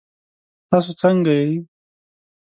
[0.69, 1.51] تاسو څنګه یئ؟